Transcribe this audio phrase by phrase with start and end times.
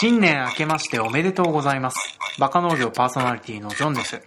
[0.00, 2.16] 新年明けましておめでとうございます。
[2.38, 4.22] バカ農業パーソナリティのジョンです。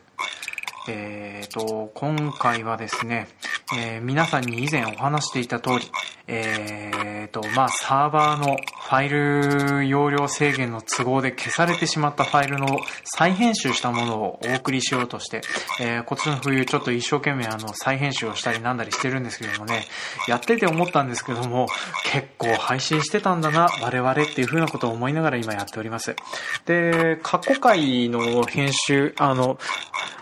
[0.90, 3.30] えーと、今回はですね、
[3.78, 5.90] えー皆さんに以前お話していた通り、
[6.28, 8.58] えーと、まあ、サーバーの
[8.92, 15.40] ファイル容量制限の都合で消されてしまったファイルの再編集したものをお送りしようとして、
[15.80, 19.86] えー今年の冬ちょっと一生懸命あの再編集をしたりなんだりしてるんですけどもね、
[20.28, 21.68] やってて思ったんですけども、
[22.12, 26.18] 結構配信してたんだな、我々っていう風なことを思いながら今やっております。
[26.66, 29.58] で、過去回の編集、あの、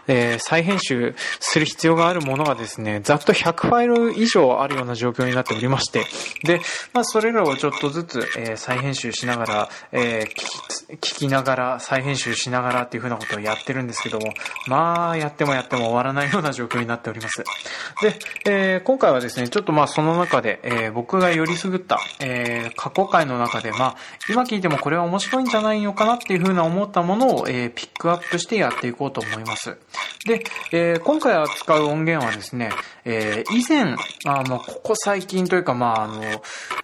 [0.07, 6.05] えー再編集する必要があるものがですね、ざっと100ファイル以上あるような状況になっておりまして、
[6.43, 6.61] で、
[6.93, 14.33] まあ、それらをちょっとずつ、えー再編集しながら、えー聞き、ながら、再編集しながらっていう風なことをやってるんですけども、
[14.67, 17.43] まあ、やってもやっても終わらないような状況になっております。
[18.01, 23.95] で、えー今回はですね、ちょっとまあ、その中で、えー僕がよりすぐった、えー過去回の中で、まあ、
[24.29, 29.77] 今聞いてもこれは面白いんじゃないのかなっていう風な思ったものを、えーピックアップしてやっていこうと思います。
[30.25, 32.71] で、えー今回扱う音源はですね、
[33.05, 36.23] えー以前、あの、ここ最近というか、まあ、あの、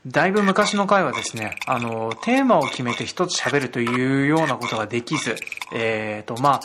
[0.06, 5.36] だいぶ昔の回はですね、あの、テーマを決めて一つ喋るというようなことができず、
[5.74, 6.60] えーと、まあ、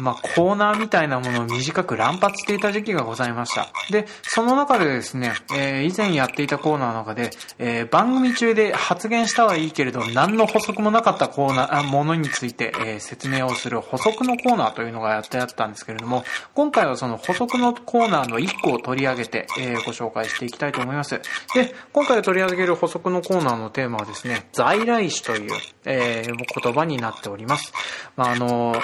[0.00, 3.68] まあ、コーナーみたいなものを短く乱発していた時期がございました。
[3.90, 21.20] で、その中でですね、えー以前やっていたコーナーの中で、えー番組中で発言したはいいけれど、何の補足もなかったコーナー、ものについて、えー説明をする補足のコーナーというのがやってあったんですけれども、今回はその補足のコーナーの1個を取り上げて、えーご紹介していきたいと思います。
[21.54, 25.52] で、今回取り上げる補足のコーナーのテーマはですね、在来種という、
[25.84, 27.72] えー言葉になっております。
[28.16, 28.74] まあ、あの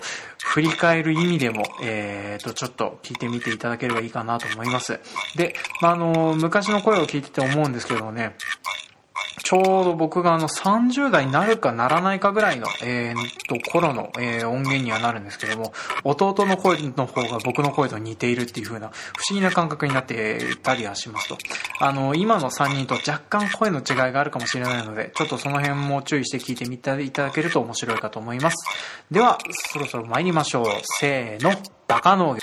[0.48, 4.98] 振り返る意味でも、えー、と、ちょっと聞いてみていただければいいかなと思います。
[5.36, 8.34] で、まあ、あの、昔の声を聞いてて思うんですけどもね、
[9.44, 15.72] ちょうど僕があの30代になるかならないかぐらいの、えー、と頃の、えー音源にはなるんですけども、
[16.04, 21.38] 弟の声の方が僕の声と似ているっていう風な不思議な感覚になっていたりはしますと。
[21.80, 28.56] あの、今の3人と若干声の違いがあるかもしれないので、ちょっとその辺も注意して聞いてみていただけると面白いかと思います。
[29.10, 29.38] では、
[29.72, 30.64] そろそろ参りましょう。
[30.82, 31.52] せーの、
[31.86, 32.40] バカ農業。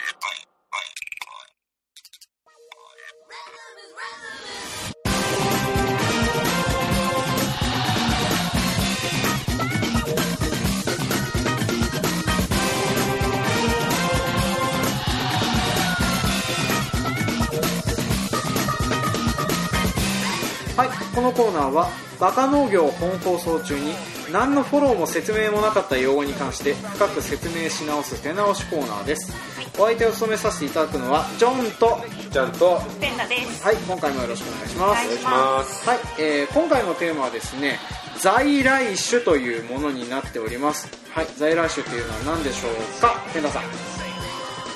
[20.78, 21.88] はい、このコーナーは
[22.20, 23.94] バカ農業本放送中に
[24.32, 29.34] 何のフォローも説明もなかった用語に関して深く説明し直す手直しコーナーです。
[29.78, 32.00] お相手を務めさせていただくのはジョンと
[32.32, 33.64] ちゃんとペンダです。
[33.64, 35.06] はい今回もよろしくお願いします。
[35.06, 35.90] お願いします。
[35.90, 37.80] はい、えー今回のテーマはですね
[38.20, 40.90] 在来種というものになっております。
[41.12, 43.22] はい在来種というのは何でしょうか？
[43.34, 43.64] ペンダさん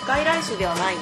[0.07, 1.01] 外来種ではないの？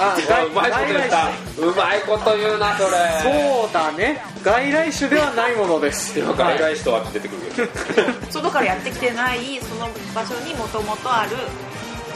[0.00, 1.28] あうまいこと言った。
[1.58, 2.90] うまいこと言うなそれ。
[3.22, 4.22] そうだね。
[4.42, 6.18] 外来種ではないものです。
[6.18, 8.30] 今外来種とはって出てくるけど。
[8.30, 11.30] 外からやってきてないその場所にもともとある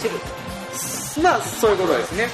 [0.01, 0.21] 種類。
[1.23, 2.29] まあそういうことですね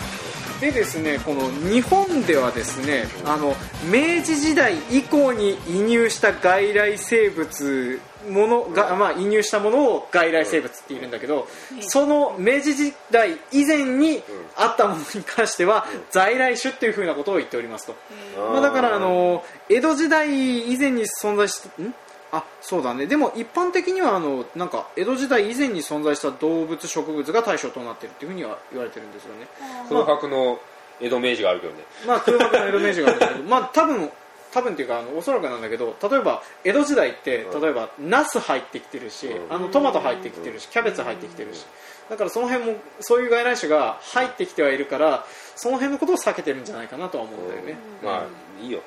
[0.61, 3.55] でですねこの日本ではですねあの
[3.91, 11.47] 明治時代以降に移入した外来生物ものが、まあ、移入したものを外来生物って言うんだけど、
[11.81, 14.23] その明治時代以前に
[14.57, 17.95] あったものに関しては在来種っていうふうなことを言っておりますと、
[18.37, 21.95] まあ、だからあの江戸時代以前に存在したん？
[22.31, 23.07] あそうだね。
[23.07, 29.47] でも一般的にはあのなんか江戸時代以前に存在した動物植物が対象となっているっていうふうには言われてるんですよね。
[29.89, 30.59] 空白の
[31.01, 31.85] 江戸明治があるけどね。
[32.07, 34.11] まあ空白の江戸明治があるんだけどまあ多分
[34.51, 37.63] 多分っていうかあのおそらくなんだけど例えば江戸時代ってうん。
[37.63, 39.53] 例えばナス入ってきてるし、うん。
[39.53, 41.65] あのトマト入ってきてるしキャベツ入ってきてるし。
[42.11, 48.27] だからその辺もそういう外来種が入ってきてはいるからその辺のことを避けてるんじゃないかなとは思うんだよね、ま
[48.61, 48.81] あいいよ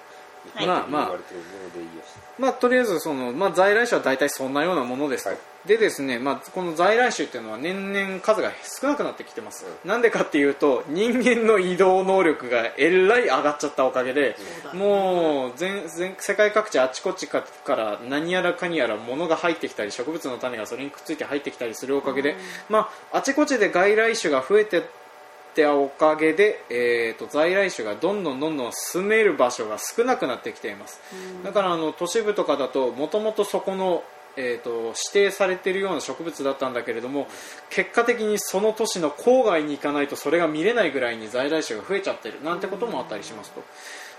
[0.55, 0.67] はい。
[0.67, 1.11] まあまあ
[2.39, 5.25] まあ、とりあえずその、まあ、在来種は大体そんなようなものです。
[5.25, 5.39] と、はい。
[5.65, 8.51] でですね、まあ、この在来種っていうのは年々数が
[8.81, 14.35] 少なくなってきてます、なんでかっていうと人間の移動能力がえらい上がっちゃったおかげで、
[14.71, 22.35] そうもう全全世界各地あちこちから何やらかにやら物が入ってきたり植物の種がそれにくっついて入ってきたりするおかげで、
[22.67, 24.81] まあ、あちこちで外来種が増えて
[25.51, 31.01] っておかげで、えー、と在来種がどんどんどんどん住める場所が少なくなってきています、
[31.43, 34.03] だからあの都市部とかだともともとそこの、
[34.37, 37.27] えー、と指定されているような植物だったんだけれども
[37.69, 43.61] 結果的にその都市の郊外に行かないとそれが見れないぐらいに在来種が増えちゃってるなんてこともあったりしますと。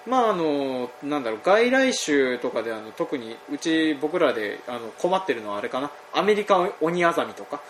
[0.04, 5.90] まああのなんだろう外来種とかであの特にうち僕らであの困ってるのはあれかな。
[6.12, 7.62] アメリカオニアザミとか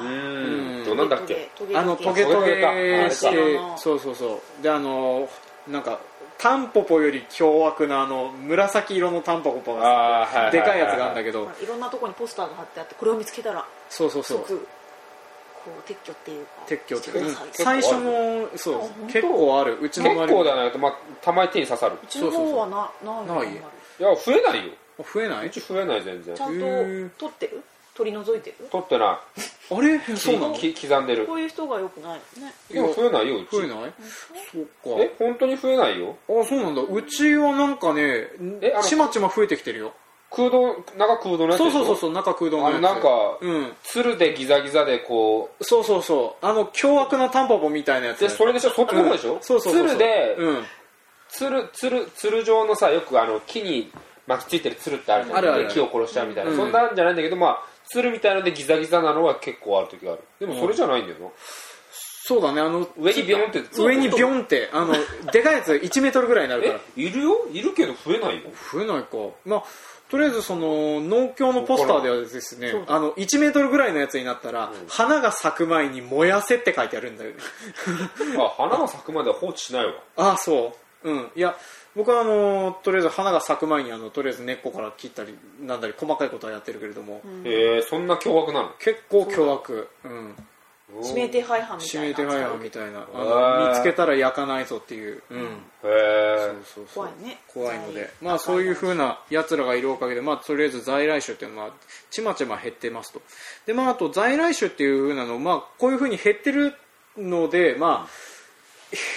[0.00, 0.96] うん。
[0.96, 1.50] なんだっけ？
[1.74, 2.56] あのトゲトトゲ
[3.10, 4.62] してそうそうそう。
[4.62, 5.28] であの
[5.68, 6.00] なんか
[6.38, 11.44] タンポポより凶悪なあの紫色のタンポポがでかいやつがあるんだけど。
[11.44, 14.38] まあいろんなところにポスターが貼ってあってこれを見つけたらそうそうそう。
[14.46, 14.66] 即
[15.64, 17.48] こう撤去っていうか撤去って、うんしてください。
[17.52, 19.78] 最初のそう結構ある。
[19.82, 21.96] うちの結構だね、まあ、たまに手に刺さる。
[22.02, 23.52] うちの方はなないのない？
[23.52, 23.56] い
[23.98, 24.72] や増えないよ。
[25.12, 25.48] 増えない？
[25.48, 26.36] うち増えない全然。
[26.36, 27.62] ちゃんと取ってる？
[27.98, 28.68] 取り除いてる？
[28.70, 29.06] 取ってな
[29.70, 29.96] あれ？
[29.96, 30.54] いそうなの？
[30.54, 31.26] 刻んでる。
[31.26, 32.20] こういう人がよくない。
[32.38, 32.52] のね。
[32.70, 33.56] でも増えないようち。
[33.56, 33.92] 増えない？
[34.52, 36.12] そっえ本当に増えないよ？
[36.26, 36.82] かあそうなんだ。
[36.82, 38.00] うちはなんかね
[38.62, 39.92] えあのちまちま増えてきてるよ。
[40.30, 41.78] 空洞中空洞のやつそうでしょ？
[41.78, 42.76] そうそうそう中空洞のやつ。
[42.76, 43.08] あのなんか
[43.40, 43.72] うん。
[43.82, 46.46] つるでギザギザでこそうそうそう。
[46.46, 48.18] あの凶悪なタンポポみたいなやつ。
[48.18, 48.70] うでそれでしょ？
[48.70, 49.42] そっちの方でしょ、うん。
[49.42, 49.88] そうそうそうそう。
[49.88, 50.64] つるで、うん。
[51.30, 53.90] つるつるつる状のさよくあの木に
[54.26, 55.38] 巻きついてるつるってあるじゃん。
[55.38, 55.68] あるある。
[55.68, 56.56] で木を殺しちゃうみたいな、うん。
[56.56, 60.22] そんなんじゃないんだけどまあつるみたいのでギザギザなのは結構ある時がある。
[60.40, 61.26] でもそれじゃないんだよな、
[62.24, 64.94] そうだねあの上にビヨンって上にビョンってあの
[65.32, 66.74] でかいやつ1メートルぐらいになるから。
[66.96, 67.46] えいるよ？
[67.52, 69.08] いるけど増えないよ増えないか。
[69.44, 69.64] まあ
[70.10, 77.36] とりあえずその農協のポスターではですねあの1メートルぐらいのやつになったら、花が咲く前に燃やせって書いてあるんだよね。
[78.38, 79.92] あ花が咲くまでは放置しないわ。
[80.16, 80.74] ああそ
[81.04, 81.10] う。
[81.10, 81.30] うん。
[81.36, 81.56] いや
[81.98, 88.70] 僕はあのとりあえず花が咲く前にあのとりあえず根っこから切ったりなんだり細かいことはやってるけれども、へえそんな凶悪なの？
[88.78, 89.88] 結構凶悪。
[90.04, 90.34] うん。
[91.02, 92.06] 指名手配犯みたいな。
[92.06, 93.68] 指名手配犯みたいな。
[93.68, 95.42] 見つけたら焼かないぞっていう、うん。
[95.42, 95.48] へ
[95.84, 96.54] え。
[96.94, 97.38] 怖いね。
[97.46, 101.74] 怖いので、まあ、そういうふうなやつらがいるおかげで、まあ、とりあえず在来種っていうのは
[102.10, 103.20] ちまちま減ってますと。
[103.66, 106.72] で、まあ、あと在来種っていうふうなの、まあ、こういうふうに減ってる
[107.18, 108.08] ので、まあ、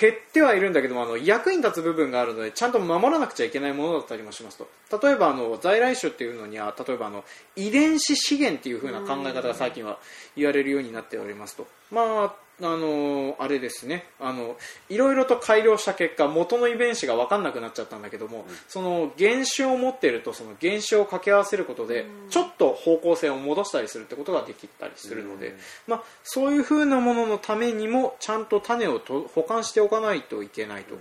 [0.02, 4.68] 減ってはいるんだけどもあの役に立つ部分があるのでちゃんと守らなくちゃいけないものだったりもしますと。
[5.02, 7.24] 例えばあの在来種っていうのには例えばあの
[7.56, 9.98] 遺伝子資源っていうふうな考え方が最近は
[10.36, 11.68] 言われるようになっておりますと。
[11.90, 14.06] まああのあれですね。
[14.20, 14.56] あの
[14.90, 25.56] いろいろと改良した結果元の遺伝子が分かんなくなっちゃったんだけども、その原種を持っているとその原種を掛け合わせることでちょっと方向性を戻したりするってことができたりするので、
[25.88, 30.96] まあ、そういうふうなもののためにもちゃんと種をと保管しておかないといけないと。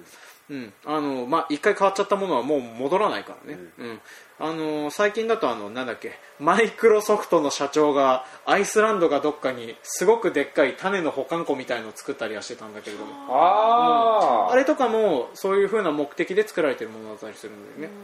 [0.51, 0.73] うん。
[0.85, 4.01] あのまあ、一回変わっちゃったものはもう戻らないからね、うん
[4.43, 13.05] あの最近だとあのなんだっけマイクロソフトの社長がアイスランドがどっかにすごくでっかい種の保管庫みたいのを作ったりはしてたんだけれど。
[13.05, 14.53] もあー。
[14.53, 17.95] あれとかもそういう風な目的で作られてるものだったりするんだよね、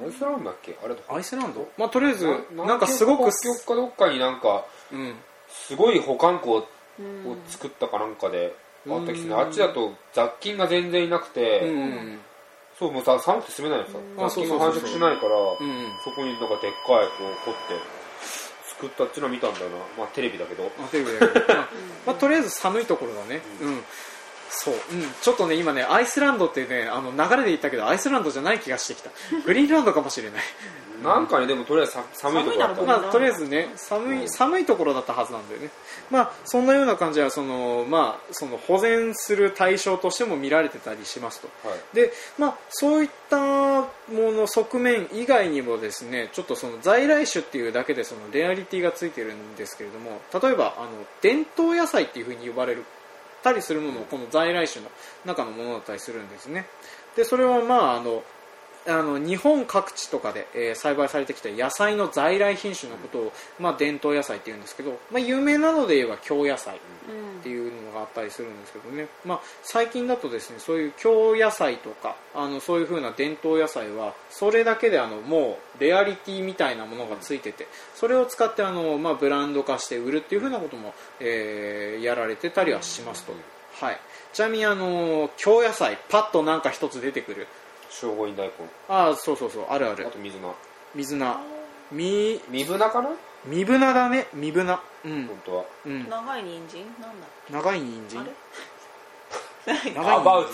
[0.00, 0.78] うん、アイスランドだっけ？
[0.84, 1.68] あれアイスランド？
[1.76, 5.14] まあとりあえずななんかすごく南極かどっかになんかうん。
[5.48, 6.68] すごい保管庫を
[7.00, 7.38] うん。
[7.48, 8.54] 作ったかなんかで
[8.88, 12.20] あったきすねうんあっちだと雑菌が全然いなくて、うん
[12.80, 13.98] そうもうさ寒くて住めないのさ。
[14.16, 17.76] あ雑菌が繁殖しないからうんそこになんかでっかいこう掘って
[18.80, 19.76] 作ったっていうのは見たんだよな。
[19.98, 20.64] まあテレビだけど。
[22.06, 23.42] まあとりあえず寒いところだね。
[23.60, 23.84] うん
[24.50, 24.80] そう、うん、
[25.22, 29.10] ちょっとね今ねアイスランドってねあの流れで言ったけどアイスランドじゃない気がしてきた。
[29.46, 30.42] グリーンランドかもしれない。
[31.02, 32.82] なんかにでもとりあえずさ寒いところだった。
[32.82, 35.70] まあ、とりあえずね寒い寒いところだったはずなんだよね、
[36.10, 41.48] まあ、そんなような感じはその、まあ、その保全する対象としても見られてたりしますと。
[41.66, 41.96] はい。
[41.96, 43.38] で、まあ、そういった
[43.80, 50.90] もの側面以外にもですねちょっとその在来種っていうだけでそのレアリティがついてるんですけれども例えばあの
[51.22, 52.84] 伝統野菜っていうふうに呼ばれる
[53.42, 54.90] たりするものもこの在来種の
[55.24, 56.66] 中のものだったりするんですね。
[57.16, 58.22] でそれはまああの
[58.86, 66.78] あの日本各地とかで、えー栽培されてきた野菜の在来品種のことを、まあ、伝統野菜っていうんですけど、まあ、有名なので言えば京野菜っ
[67.42, 83.32] ていうのがあったりするんですけどね、まあ、最近だとですねそういう京野菜とかあのそういう風な伝統野菜はそれだけであのもうレアリティみたいなものがついててそれを使ってあの、まあ、ブランド化して売るっていう風なことも、えーやられてたりはしますと、
[83.84, 84.00] はい、
[84.32, 87.46] ちなみにあの京野菜パッとなんか一つ出てくる
[87.90, 88.52] 聖護院大根
[88.88, 89.66] ああそうそうそう。
[89.68, 90.06] あるある。
[90.06, 90.54] あと水菜。
[90.94, 91.40] 水菜。
[91.92, 93.10] み水菜かな？
[93.44, 94.28] 身ぶなだね。
[94.32, 94.80] 身ぶな。
[95.04, 95.26] うん。
[95.26, 95.64] 本、当は。
[95.86, 96.84] うん、長い人参？
[97.00, 97.26] なんだ？
[97.50, 98.20] 長い人参？
[98.20, 98.30] あれ？
[99.92, 100.50] 長いアバウト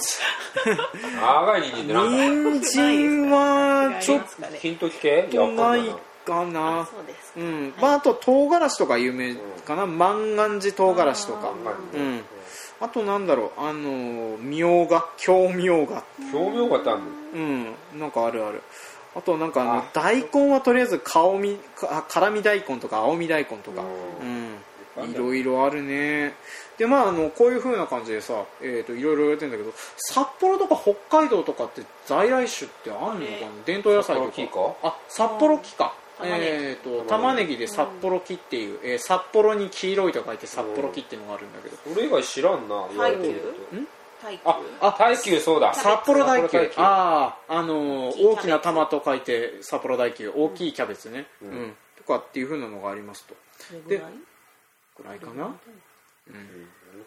[1.21, 2.17] 長い人参ってなんだ？
[2.61, 4.59] 人参はちょっ違いますかね。
[4.59, 5.27] ヒント聞け？
[5.29, 5.91] いとやわかないんな。
[5.91, 7.75] いなかなそうですうん。
[7.81, 9.87] まああと唐辛子とか有名かな。
[9.87, 11.49] 万願寺唐辛子とか。
[11.49, 11.53] あ
[11.95, 12.25] うん
[12.81, 17.07] あとなんだろうあのみょうが京みょうが興味がってあるの？
[17.35, 18.63] うんなんかあるある。
[19.15, 19.85] あとなんかあのあ。
[19.95, 23.83] 大根はとりあえず顔みか辛味大根とか青み大根とか。
[23.83, 23.85] う
[24.25, 24.27] う
[25.07, 25.11] ん。
[25.11, 25.15] い。
[25.15, 26.35] ろいろあるね。
[26.77, 33.65] でまああのこういう風な感じでさ、えー、といろいろ言われてるんだけど札幌とか北海道とかって在来種ってあんのかな？
[33.65, 34.33] 伝統野菜とか。
[34.33, 34.49] 札幌木
[34.83, 41.77] かあ札幌木かえー、と玉ねぎ玉ねぎで札幌木っていう、えー札幌に黄色いと書いて札幌木っていうのがあるんだけど。
[41.95, 43.47] それ以外知らんな言われてみると。
[44.45, 45.75] ああ大球そうだ。
[45.75, 51.53] 札幌大球あああのー大きな玉と書いて札幌大球大きいキャベツね、ううん。
[51.69, 53.35] んとかっていう風なのがありますと。
[53.89, 54.13] でぐらい？
[54.97, 55.57] ぐらいかな、うん、うん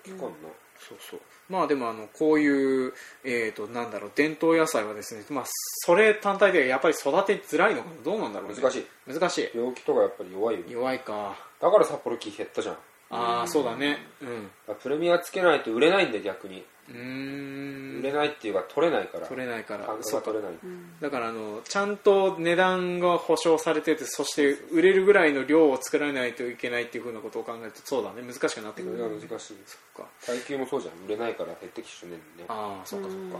[0.06, 1.20] 聞かんなそうそう。
[1.50, 2.94] まあでもあのこういう、
[3.24, 7.96] えー、となんだろう伝統野菜はですね、まあ、それ単体でやっぱり育てづらいのかな？
[8.04, 8.86] どうなんだろう、ね、難しい。
[9.12, 9.50] 難しい。
[9.56, 11.36] 病気とかやっぱり弱いよ弱いか。
[11.60, 12.76] だから札幌木減ったじゃん。
[13.12, 14.06] ああそうだね。
[14.22, 14.26] う
[14.72, 14.76] ん。
[14.76, 19.28] プレミアつけないと売れないんで逆に売れないっていうか取れないから。
[19.28, 19.88] 取れないから。
[20.02, 20.54] そう取れない。
[21.02, 28.22] だからあのちゃんと値段が保証されててそして売れるぐらいの量を作らないといけないっていうふうなことを考えるとそうだね。
[28.22, 30.10] 難しくなってくる、それが難しいそっか。
[30.26, 31.06] 耐久もそうじゃん。
[31.06, 33.40] 売れないから減ってきてねんねああそっかそっか。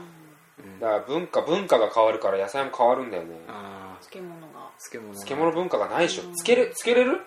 [0.82, 3.30] だから文化文化が変わるから野菜も変わるんだよね。
[3.48, 4.04] ああ。
[4.04, 4.70] 漬物が。
[4.92, 5.14] 漬物。
[5.16, 6.24] 漬物文化がないでしょ。
[6.36, 7.22] つけれつけれる？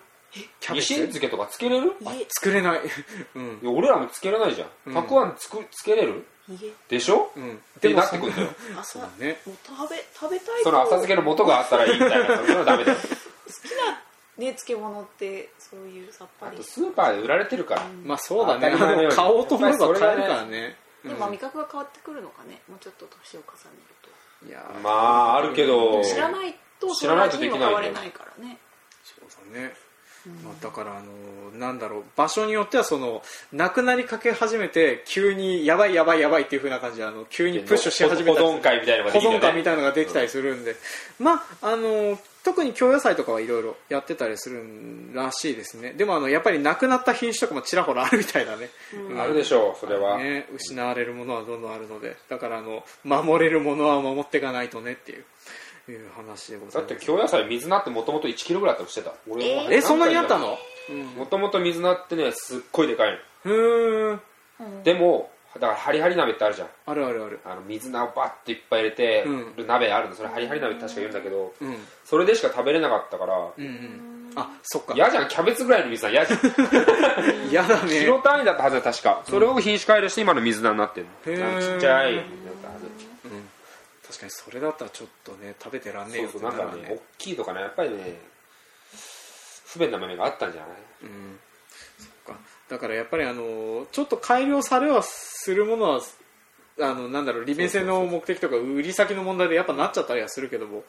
[0.60, 0.80] キャベツ？
[0.80, 2.80] ニシン漬けとかつけれる家作れない。
[3.36, 3.60] うん。
[3.62, 4.92] いや俺らもつけれないじゃうん。
[4.92, 6.26] んたくあんつくつけれる？
[6.48, 7.30] 家でしょ？
[7.36, 7.62] うん。
[7.76, 8.48] ってなってくるんだよ。
[8.80, 9.40] 朝そうだね。
[9.46, 10.64] もう食べ食べたいと。
[10.64, 12.36] その浅漬けの元があったらいいみたいな。
[12.38, 12.98] それはダメだよ。
[14.38, 16.56] ね漬物ってそういうさっぱり。
[16.56, 17.82] あとスーパーで売られてるから。
[18.04, 18.60] まあそうだね。
[18.60, 19.16] 当たり前のように。
[19.16, 20.76] 買おうと思えば買えるからね。
[21.04, 22.62] でも味覚が変わってくるのかね。
[22.68, 23.92] もうちょっと年を重ねる
[24.48, 26.02] いやまああるけど。
[26.02, 28.58] と知らないと知らないとできないんだよその味には変われないからね。
[29.04, 29.76] そうだね、
[30.44, 40.76] まあ、だからあのなんだろう場所によってはそのなくなりかけ始めて急にやばいやばいやばいっていう風な感じであの急にプッシュし始めたり保存会みたいなのが保できみたいなのができたりするんで、
[41.18, 44.64] まああの特に京野菜とかはいろいろやってたりする
[45.14, 45.92] らしいですね。
[45.92, 48.68] でもあのやっぱりなくなった品種とかもちらほらあるみたいだね、
[49.10, 49.20] うん。
[49.20, 50.18] あるでしょうそれは。
[50.18, 52.16] ね、失われるものはどんどんあるので。
[52.28, 55.24] だからあの守れるものは守っていかないとねっていう
[55.90, 59.12] いう話でござだっています京野菜水菜ってもともと1キロぐらいあったとしてた？
[59.28, 59.72] 俺えー？
[59.74, 60.56] えそんなにあったの？
[61.16, 64.12] もともと水菜ってねすっごいでかいうー。
[64.14, 64.20] ん
[64.60, 66.68] のでもだからハリハリ鍋ってあるじゃん。
[66.86, 67.40] あるあるある。
[67.44, 69.56] あの水菜をバッといっぱい入れてうん。
[69.56, 70.14] る鍋あるの。
[70.14, 71.76] それハリハリ鍋って確か言うんだけどうん。
[72.04, 74.94] それでしか食べれなかったからうんうんあそっか。
[74.94, 75.28] 嫌じゃん。
[75.28, 76.40] キャベツぐらいの水菜嫌じゃん。
[77.50, 77.88] 嫌だね。
[78.00, 79.20] キロ単位だったはずだ確か。
[79.28, 81.54] それを品種改良して今の水菜になってるへー。
[81.54, 82.24] のちっちゃいだっ
[82.62, 82.86] たはず
[84.22, 88.18] かにそれだったらちょっとね食べてらんねえよそうそうなんかね大きいとかねやっぱりね
[89.66, 90.70] 不便な豆があったんじゃない？
[91.04, 91.38] うん。
[91.98, 92.40] そっか。
[92.68, 96.00] だからやっぱりあのちょっと改良されはするものは
[96.80, 100.84] あのなんだろう利便性の目的とか売り先の問題でやっぱなっちゃったりはするけども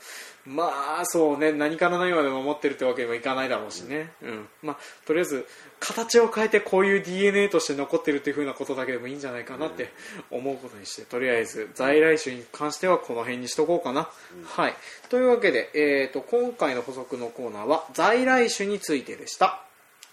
[0.45, 4.47] まあそうね何から何まで守ってるってわけにもいかないだろうしね、うん。
[4.61, 5.45] まあ、とりあえず
[5.79, 9.91] 形を変えてこういう DNA として残ってるっていう風なことだけでもいいんじゃないかなって
[10.31, 14.09] 思うことにしてとりあえず在来種に関してはこの辺にしとこうかな、
[14.45, 14.73] はい。
[15.09, 19.61] というわけで、えー、と今回の補足のコーナーは在来種についてでした。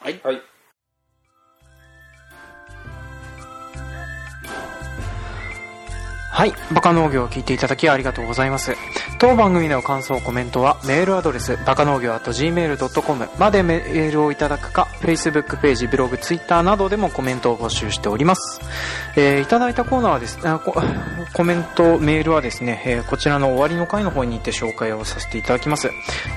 [0.00, 0.21] はい。
[0.23, 0.43] はい
[6.33, 6.53] はい。
[6.73, 8.77] バカ農業を聞いていただきありがとうございます。
[9.19, 18.61] 当番組の感想、コメントはメールアドレス、バカ農業 .gmail.com までメールをいただくか、Facebook ページ、ブログ、Twitter などでもコメントを募集しております。
[19.17, 20.61] えーいただいたコーナーはですね、あ
[21.35, 25.91] コメント、メールはですね、えーこちらの終わりの回の方に行って紹介をさせていただきます。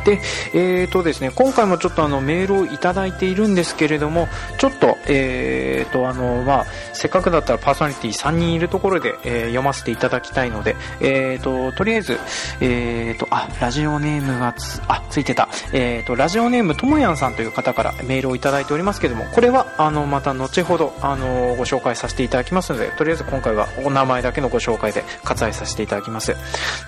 [0.06, 0.20] で、
[0.54, 12.20] えーとですね、今回もちょっとあのメールをいただいているんですけれども、ちょっと、えーと、あの、まあ、せっかくだったらパーソナリティ3人いるところで、えー読ませていただきたいので、えーと、とりあえず、
[12.60, 15.48] えーと、あ、ラジオネームがつ、あ、ついてた。
[15.72, 26.36] えーと、ラジオネームともやんさんという方からメールをいただいておりますけども、これは、あの、また後ほど、あの、ご紹介させていただきますので、とりあえず今回はお名前だけのご紹介で割愛させていただきます。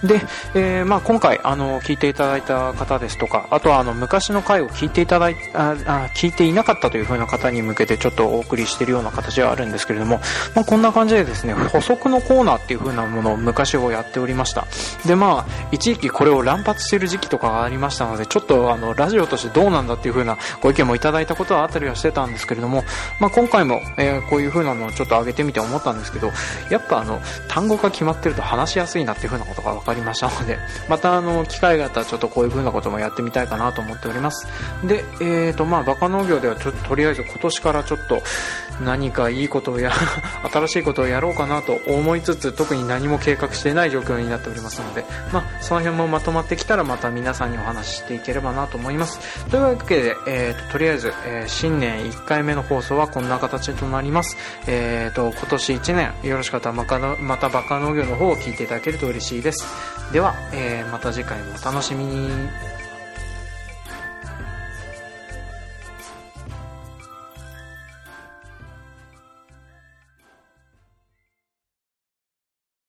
[0.04, 0.22] で、
[0.54, 10.20] えーまあ今回、あの、聞いていただいた方ですとか、あとはあの、昔の回を聞いていただいああ聞いていなかったという風な方に向けてちょっとお送りしているような形はあるんですけれども、
[10.56, 14.68] まあこんな感じでですね、補足のコーナーっていう風なものを昔をやっておりました。
[15.06, 22.84] で、まあ、一時期これを乱発してる時期とかがありましたので、ちょっとあの、ラジオとしてどうなんだっていう風なご意見もいただいたことはあったりはしてたんですけれども、
[23.20, 26.32] まあ今回も、えーこういう風なのをちょっと上げてみて思ったんですけど、
[26.70, 30.58] やっぱあの、単語が決まってると話しやすいなっていう風なことが分かりましたので、
[30.90, 34.48] またあの、機会があったらちょっとこういう風なこともやってみたいかなと思っております。
[34.84, 38.22] で、えーと、まあ、バカ農業ではちょっととりあえず今年からちょっと、
[38.82, 39.92] 何かいいことをや
[40.52, 49.20] 新しいことをやろうかなと思いつつ特に何も計画していない状況になっておりますので、まあ、その辺もまとまってきたらまた皆さんにお話ししていければなと思います。
[49.46, 56.86] というわけで、えーと、とりあえず、えー、新年1回目の放送はこんな形となります、えーと、今年1年よろしかったらま
[57.20, 59.66] またバカ農業の方を聞いていただけると嬉しいです。
[60.12, 62.75] では、えー、また次回もお楽しみに。